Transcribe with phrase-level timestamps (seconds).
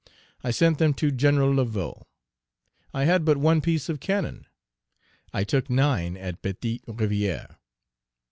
[0.43, 1.35] I sent them to Gen.
[1.55, 2.07] Laveaux.
[2.91, 4.47] I had but one piece of cannon;
[5.31, 7.57] I took nine at Petite Rivière.